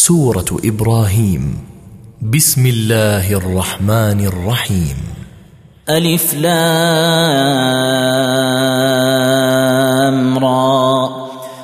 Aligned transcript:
سورة 0.00 0.44
إبراهيم. 0.64 1.58
بسم 2.22 2.66
الله 2.66 3.32
الرحمن 3.32 4.26
الرحيم. 4.26 4.96
ألف 5.90 6.34
لام 6.34 6.58
را. 10.38 11.08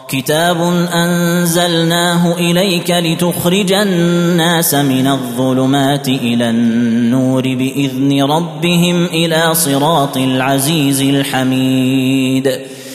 كتاب 0.08 0.86
أنزلناه 0.94 2.32
إليك 2.32 2.90
لتخرج 2.90 3.72
الناس 3.72 4.74
من 4.74 5.06
الظلمات 5.06 6.08
إلى 6.08 6.50
النور 6.50 7.42
بإذن 7.42 8.22
ربهم 8.22 9.04
إلى 9.04 9.54
صراط 9.54 10.16
العزيز 10.16 11.02
الحميد. 11.02 12.60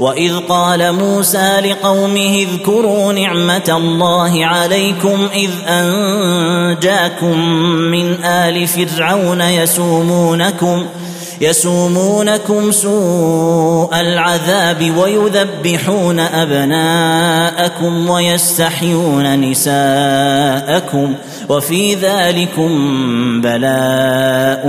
واذ 0.00 0.38
قال 0.48 0.92
موسى 0.92 1.60
لقومه 1.60 2.46
اذكروا 2.48 3.12
نعمه 3.12 3.76
الله 3.76 4.46
عليكم 4.46 5.28
اذ 5.34 5.50
انجاكم 5.68 7.38
من 7.90 8.24
ال 8.24 8.66
فرعون 8.66 9.40
يسومونكم 9.40 10.86
يسومونكم 11.40 12.72
سوء 12.72 14.00
العذاب 14.00 14.92
ويذبحون 14.98 16.20
ابناءكم 16.20 18.10
ويستحيون 18.10 19.40
نساءكم 19.50 21.14
وفي 21.48 21.94
ذلكم 21.94 22.70
بلاء 23.40 24.66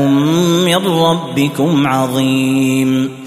من 0.66 0.88
ربكم 0.88 1.88
عظيم 1.88 3.27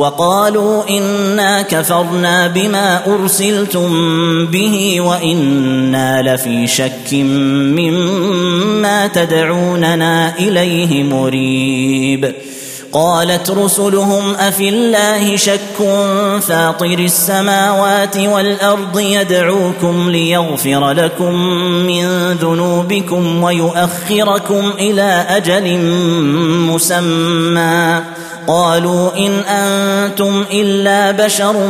وقالوا 0.00 0.88
إنا 0.90 1.62
كفرنا 1.62 2.46
بما 2.46 3.00
أرسلتم 3.06 3.90
به 4.46 5.00
وإنا 5.00 6.34
لفي 6.34 6.66
شك 6.66 7.12
مما 7.12 9.06
تدعوننا 9.06 10.38
إليه 10.38 11.02
مريب. 11.02 12.34
قالت 12.92 13.50
رسلهم 13.50 14.34
أفي 14.34 14.68
الله 14.68 15.36
شك 15.36 15.78
فاطر 16.40 16.98
السماوات 16.98 18.16
والأرض 18.16 19.00
يدعوكم 19.00 20.10
ليغفر 20.10 20.92
لكم 20.92 21.34
من 21.86 22.32
ذنوبكم 22.32 23.42
ويؤخركم 23.42 24.72
إلى 24.78 25.26
أجل 25.28 25.78
مسمى. 26.72 28.00
قالوا 28.46 29.16
إن 29.16 29.32
أنتم 29.32 30.44
إلا 30.52 31.10
بشر 31.10 31.68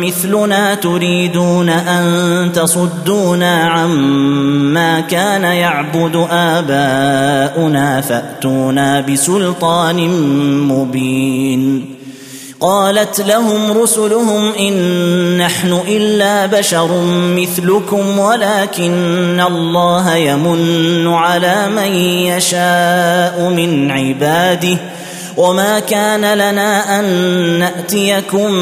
مثلنا 0.00 0.74
تريدون 0.74 1.68
أن 1.68 2.52
تصدونا 2.54 3.68
عما 3.68 5.00
كان 5.00 5.44
يعبد 5.44 6.26
آباؤنا 6.30 8.00
فأتونا 8.00 9.00
بسلطان 9.00 10.08
مبين 10.68 12.02
قالت 12.62 13.20
لهم 13.20 13.72
رسلهم 13.82 14.52
إن 14.52 15.38
نحن 15.38 15.80
إلا 15.88 16.46
بشر 16.46 16.88
مثلكم 17.36 18.18
ولكن 18.18 19.42
الله 19.46 20.14
يمن 20.14 21.08
على 21.08 21.68
من 21.76 21.94
يشاء 21.94 23.52
من 23.56 23.90
عباده 23.90 24.78
وما 25.36 25.80
كان 25.80 26.34
لنا 26.34 27.00
ان 27.00 27.04
ناتيكم 27.58 28.52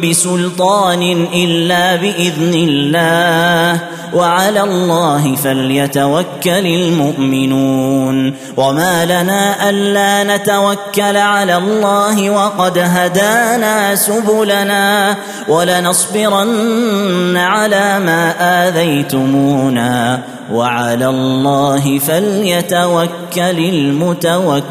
بسلطان 0.00 1.26
الا 1.34 1.96
باذن 1.96 2.54
الله 2.54 3.80
وعلى 4.14 4.60
الله 4.62 5.36
فليتوكل 5.36 6.66
المؤمنون 6.66 8.34
وما 8.56 9.04
لنا 9.04 9.70
الا 9.70 10.36
نتوكل 10.36 11.16
على 11.16 11.56
الله 11.56 12.30
وقد 12.30 12.78
هدانا 12.78 13.94
سبلنا 13.94 15.16
ولنصبرن 15.48 17.36
على 17.36 18.00
ما 18.00 18.34
اذيتمونا 18.68 20.20
وعلى 20.52 21.08
الله 21.08 21.98
فليتوكل 21.98 23.58
المتوكلون 23.58 24.70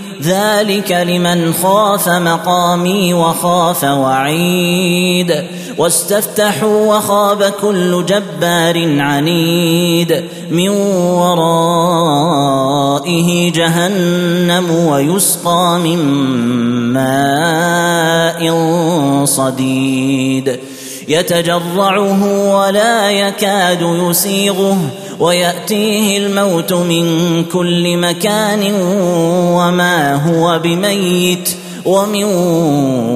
ذلك 0.21 0.91
لمن 0.91 1.53
خاف 1.53 2.09
مقامي 2.09 3.13
وخاف 3.13 3.83
وعيد. 3.83 5.43
واستفتحوا 5.77 6.95
وخاب 6.95 7.43
كل 7.43 8.05
جبار 8.05 9.01
عنيد. 9.01 10.23
من 10.51 10.69
ورائه 10.69 11.51
جهنم 13.51 14.71
ويسقى 14.71 15.79
من 15.83 15.97
ماء 16.93 18.55
صديد. 19.25 20.59
يتجرعه 21.07 22.53
ولا 22.55 23.11
يكاد 23.11 23.81
يسيغه. 23.81 24.77
ويأتيه 25.21 26.17
الموت 26.17 26.73
من 26.73 27.05
كل 27.43 27.97
مكان 27.97 28.73
وما 29.53 30.15
هو 30.15 30.59
بميت 30.59 31.49
ومن 31.85 32.23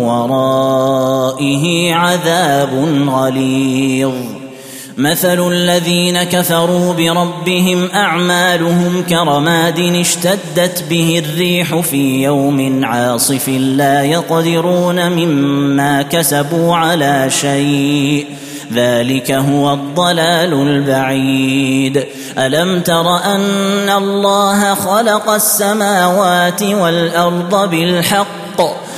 ورائه 0.07 1.93
عذاب 1.93 2.69
غليظ. 3.09 4.13
مثل 4.97 5.51
الذين 5.51 6.23
كفروا 6.23 6.93
بربهم 6.93 7.89
أعمالهم 7.93 9.03
كرماد 9.09 9.79
اشتدت 9.79 10.83
به 10.89 11.23
الريح 11.25 11.75
في 11.79 12.23
يوم 12.23 12.85
عاصف 12.85 13.49
لا 13.49 14.03
يقدرون 14.03 15.09
مما 15.11 16.01
كسبوا 16.01 16.75
على 16.75 17.25
شيء. 17.29 18.25
ذلك 18.73 19.31
هو 19.31 19.73
الضلال 19.73 20.53
البعيد. 20.53 22.05
ألم 22.37 22.81
تر 22.81 23.15
أن 23.17 23.89
الله 23.89 24.73
خلق 24.73 25.29
السماوات 25.29 26.63
والأرض 26.63 27.69
بالحق 27.69 28.44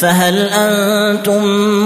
فهل 0.00 0.48
أنتم 0.48 1.44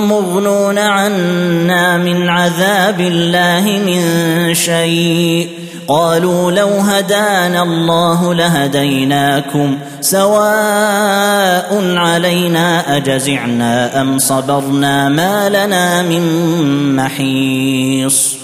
مغنون 0.09 0.79
عنا 0.79 1.99
من 1.99 2.29
عذاب 2.29 3.01
الله 3.01 3.81
من 3.87 4.55
شيء؟ 4.55 5.49
قالوا 5.89 6.51
لو 6.51 6.69
هدانا 6.69 7.63
الله 7.63 8.35
لهديناكم 8.35 9.79
سواء 10.01 11.97
علينا 11.97 12.97
أجزعنا 12.97 14.01
أم 14.01 14.19
صبرنا 14.19 15.09
ما 15.09 15.49
لنا 15.49 16.03
من 16.03 16.23
محيص. 16.97 18.44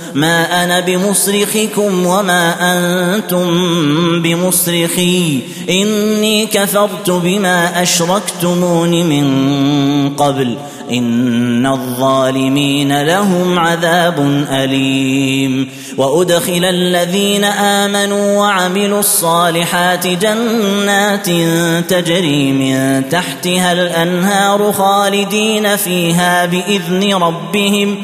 ما 0.13 0.63
أنا 0.63 0.79
بمصرخكم 0.79 2.05
وما 2.05 2.55
أنتم 3.15 3.47
بمصرخي. 4.21 5.39
إني 5.69 6.45
كفرت 6.45 7.09
بما 7.09 7.81
أشركتمون 7.81 8.89
من 8.89 10.15
قبل. 10.15 10.57
إن 10.91 11.65
الظالمين 11.65 13.01
لهم 13.01 13.59
عذاب 13.59 14.45
أليم. 14.51 15.69
وأدخل 15.97 16.65
الذين 16.65 17.43
آمنوا 17.43 18.39
وعملوا 18.39 18.99
الصالحات 18.99 20.07
جنات 20.07 21.29
تجري 21.89 22.51
من 22.51 23.03
تحتها 23.09 23.73
الأنهار 23.73 24.71
خالدين 24.71 25.75
فيها 25.75 26.45
بإذن 26.45 27.13
ربهم. 27.13 28.03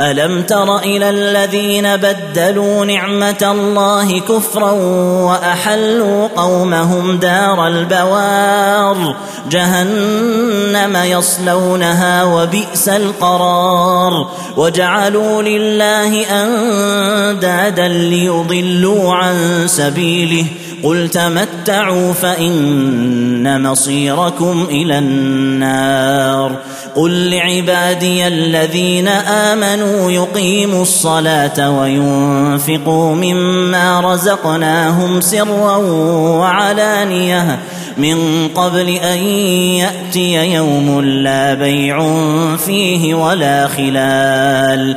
ألم 0.00 0.42
تر 0.42 0.78
إلى 0.78 1.10
الذين 1.10 1.96
بدلوا 1.96 2.84
نعمة 2.84 3.36
الله 3.42 4.20
كفرا 4.20 4.70
وأحلوا 4.70 6.28
قومهم 6.36 7.18
دار 7.18 7.66
البوار؟ 7.66 9.16
جهنم 9.50 10.96
يصلونها 10.96 12.24
وبئس 12.24 12.88
القرار. 12.88 14.30
وجعلوا 14.56 15.42
لله 15.42 16.24
أندادا 16.42 17.88
ليضلوا 17.88 19.14
عن 19.14 19.62
سبيله. 19.66 20.46
قل 20.82 21.08
تمتعوا 21.08 22.12
فإن 22.12 23.62
مصيركم 23.62 24.66
إلى 24.70 24.98
النار. 24.98 26.52
قل 26.96 27.30
لعبادي 27.30 28.26
الذين 28.26 29.08
آمنوا 29.08 30.10
يقيموا 30.10 30.82
الصلاة 30.82 31.70
وينفقوا 31.80 33.14
مما 33.14 34.00
رزقناهم 34.00 35.20
سرا 35.20 35.76
وعلانية. 36.38 37.58
من 37.96 38.48
قبل 38.54 38.88
أن 38.88 39.18
يأتي 39.18 40.54
يوم 40.54 41.00
لا 41.00 41.54
بيع 41.54 42.16
فيه 42.56 43.14
ولا 43.14 43.66
خلال. 43.66 44.96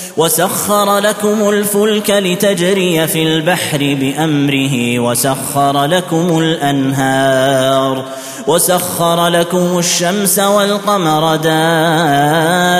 وسخر 0.17 0.97
لكم 0.97 1.49
الفلك 1.49 2.09
لتجري 2.09 3.07
في 3.07 3.23
البحر 3.23 3.77
بأمره 3.99 4.99
وسخر 4.99 5.85
لكم 5.85 6.39
الأنهار 6.39 8.05
وسخر 8.47 9.27
لكم 9.27 9.77
الشمس 9.77 10.39
والقمر 10.39 11.35
دائبين 11.35 12.79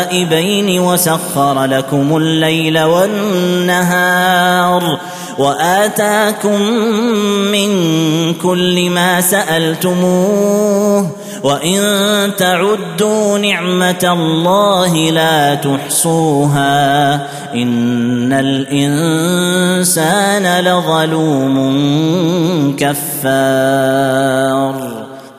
وسخر 0.79 1.65
لكم 1.65 2.17
الليل 2.17 2.83
والنهار. 2.83 4.31
وآتاكم 5.38 6.61
من 7.51 7.71
كل 8.33 8.89
ما 8.89 9.21
سألتموه 9.21 11.09
وإن 11.43 11.81
تعدوا 12.38 13.38
نعمة 13.38 14.00
الله 14.03 14.97
لا 15.11 15.55
تحصوها 15.55 17.13
إن 17.53 18.33
الإنسان 18.33 19.85
لظلوم 20.65 21.55
كفار 22.79 24.21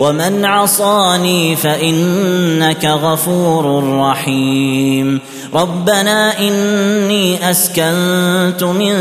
ومن 0.00 0.44
عصاني 0.44 1.56
فانك 1.56 2.84
غفور 2.84 3.84
رحيم 4.00 5.20
ربنا 5.54 6.38
اني 6.38 7.50
اسكنت 7.50 8.62
من 8.62 8.92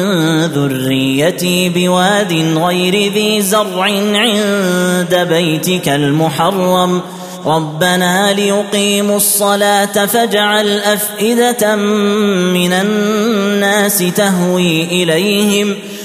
ذريتي 0.46 1.70
بواد 1.70 2.34
غير 2.58 3.14
ذي 3.14 3.42
زرع 3.42 3.84
عند 4.14 5.28
بيتك 5.30 5.90
المحرم 5.90 7.02
ربنا 7.46 8.34
ليقيموا 8.34 9.18
الصلاه 9.18 10.06
فاجعل 10.06 10.80
افئده 10.80 11.76
من 11.76 12.74
الناس 12.74 13.98
تهوي 13.98 14.84
اليهم 14.84 15.76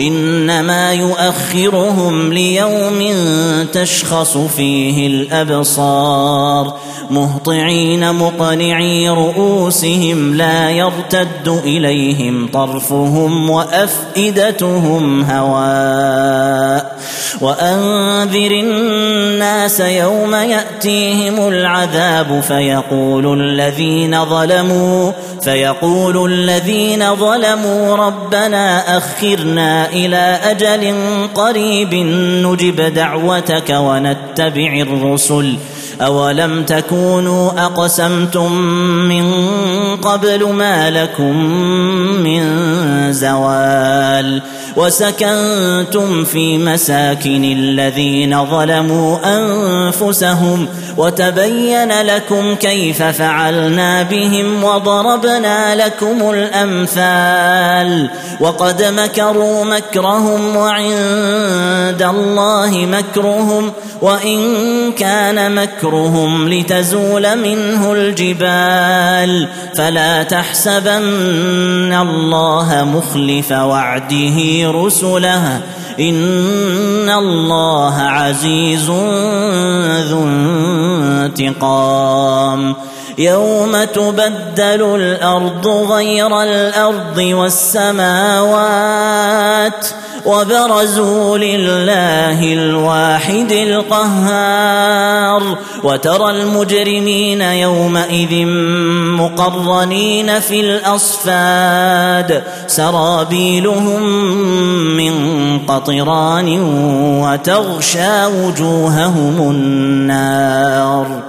إنما 0.00 0.92
يؤخرهم 0.92 2.32
ليوم 2.32 3.12
تشخص 3.72 4.36
فيه 4.36 5.06
الأبصار 5.06 6.74
مهطعين 7.10 8.14
مقنعي 8.14 9.08
رؤوسهم 9.08 10.34
لا 10.34 10.70
يرتد 10.70 11.60
إليهم 11.64 12.48
طرفهم 12.52 13.50
وأفئدتهم 13.50 15.24
هواء 15.24 16.98
وأنذر 17.40 18.50
الناس 18.50 19.80
يوم 19.80 20.34
يأتيهم 20.34 21.48
العذاب 21.48 22.40
فيقول 22.40 23.40
الذين 23.40 24.24
ظلموا 24.24 25.12
فيقول 25.42 26.32
الذين 26.32 27.16
ظلموا 27.16 27.96
ربنا 27.96 28.96
أخرنا 28.96 29.87
إلى 29.92 30.40
أجل 30.42 30.94
قريب 31.34 31.94
نجب 32.44 32.80
دعوتك 32.80 33.70
ونتبع 33.70 34.82
الرسل. 34.82 35.56
اولم 36.00 36.62
تكونوا 36.62 37.50
اقسمتم 37.66 38.52
من 39.08 39.32
قبل 39.96 40.44
ما 40.52 40.90
لكم 40.90 41.36
من 42.22 42.42
زوال 43.12 44.42
وسكنتم 44.76 46.24
في 46.24 46.58
مساكن 46.58 47.44
الذين 47.44 48.46
ظلموا 48.46 49.18
انفسهم 49.24 50.68
وتبين 50.96 52.02
لكم 52.02 52.54
كيف 52.54 53.02
فعلنا 53.02 54.02
بهم 54.02 54.64
وضربنا 54.64 55.74
لكم 55.74 56.30
الامثال 56.30 58.10
وقد 58.40 58.82
مكروا 58.84 59.64
مكرهم 59.64 60.56
وعند 60.56 62.02
الله 62.02 62.86
مكرهم 62.86 63.72
وان 64.02 64.92
كان 64.92 65.54
مكرهم 65.88 66.48
لتزول 66.48 67.38
منه 67.38 67.92
الجبال 67.92 69.48
فلا 69.76 70.22
تحسبن 70.22 71.92
الله 71.92 72.84
مخلف 72.84 73.52
وعده 73.52 74.36
رسله 74.70 75.60
إن 76.00 77.10
الله 77.10 77.94
عزيز 78.00 78.90
ذو 80.10 80.28
انتقام 81.26 82.74
يوم 83.18 83.84
تبدل 83.84 84.94
الأرض 85.00 85.66
غير 85.66 86.42
الأرض 86.42 87.18
والسماوات 87.18 88.48
وبرزوا 90.24 91.38
لله 91.38 92.52
الواحد 92.52 93.52
القهار. 93.52 95.42
وترى 95.84 96.30
المجرمين 96.30 97.40
يومئذ 97.40 98.46
مقرنين 99.16 100.40
في 100.40 100.60
الأصفاد. 100.60 102.42
سرابيلهم 102.66 104.02
من 104.96 105.58
قطران 105.58 106.60
وتغشى 107.22 108.26
وجوههم 108.26 109.50
النار. 109.50 111.22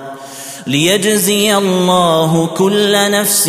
ليجزي 0.68 1.58
الله 1.58 2.48
كل 2.58 3.12
نفس 3.12 3.48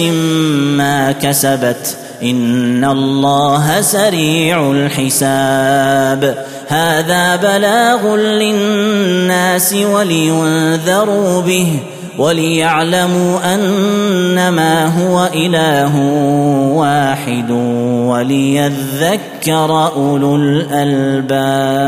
ما 0.79 1.13
كسبت 1.13 1.97
ان 2.23 2.85
الله 2.85 3.81
سريع 3.81 4.71
الحساب 4.71 6.45
هذا 6.69 7.37
بلاغ 7.37 8.17
للناس 8.17 9.75
ولينذروا 9.75 11.43
به 11.43 11.67
وليعلموا 12.19 13.55
انما 13.55 14.87
هو 14.87 15.29
اله 15.35 15.97
واحد 16.75 17.51
وليذكر 18.11 19.87
اولو 19.97 20.37
الالباب 20.37 21.81